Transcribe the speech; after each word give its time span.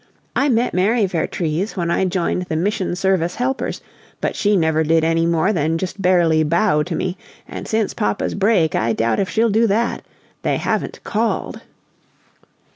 I 0.35 0.49
met 0.49 0.73
Mary 0.73 1.05
Vertrees 1.05 1.77
when 1.77 1.91
I 1.91 2.05
joined 2.05 2.45
the 2.49 2.55
Mission 2.55 2.95
Service 2.95 3.35
Helpers, 3.35 3.81
but 4.19 4.35
she 4.35 4.57
never 4.57 4.83
did 4.83 5.03
any 5.03 5.27
more 5.27 5.53
than 5.53 5.77
just 5.77 6.01
barely 6.01 6.41
bow 6.41 6.81
to 6.81 6.95
me, 6.95 7.17
and 7.47 7.67
since 7.67 7.93
papa's 7.93 8.33
break 8.33 8.73
I 8.73 8.93
doubt 8.93 9.19
if 9.19 9.29
she'll 9.29 9.51
do 9.51 9.67
that! 9.67 10.01
They 10.41 10.57
haven't 10.57 11.03
called." 11.03 11.61